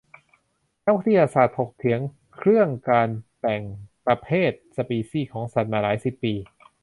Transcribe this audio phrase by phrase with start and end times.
[0.85, 1.99] นักวิทยาศาสตร์ถกเถียง
[2.35, 3.09] เครื่องการ
[3.39, 3.61] แบ่ง
[4.05, 6.33] ประเภทสปีชีส์ของสัตว์มาหลายสิบปี